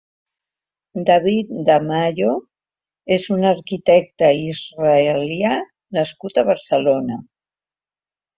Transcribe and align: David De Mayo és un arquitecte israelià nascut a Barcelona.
David 1.09 1.51
De 1.67 1.75
Mayo 1.89 2.31
és 3.17 3.27
un 3.35 3.45
arquitecte 3.51 4.31
israelià 4.53 5.53
nascut 5.99 6.41
a 6.41 6.47
Barcelona. 6.51 7.21